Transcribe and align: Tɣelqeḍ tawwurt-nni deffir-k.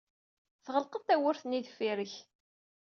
Tɣelqeḍ 0.65 1.03
tawwurt-nni 1.03 1.59
deffir-k. 1.65 2.13